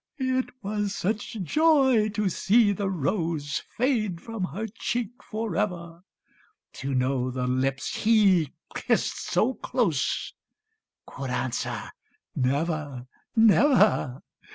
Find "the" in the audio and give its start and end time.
2.71-2.89, 7.29-7.45